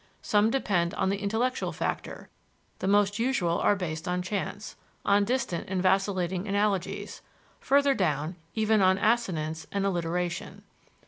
Some 0.23 0.49
depend 0.49 0.95
on 0.95 1.09
the 1.09 1.21
intellectual 1.21 1.71
factor; 1.71 2.27
the 2.79 2.87
most 2.87 3.19
usual 3.19 3.59
are 3.59 3.75
based 3.75 4.07
on 4.07 4.23
chance, 4.23 4.75
on 5.05 5.25
distant 5.25 5.65
and 5.69 5.79
vacillating 5.79 6.47
analogies 6.47 7.21
further 7.59 7.93
down, 7.93 8.35
even 8.55 8.81
on 8.81 8.97
assonance 8.97 9.67
and 9.71 9.85
alliteration. 9.85 10.63